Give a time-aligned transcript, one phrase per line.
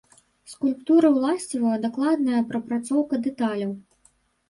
[0.51, 3.81] Скульптуры ўласціва дакладная прапрацоўка дэталяў.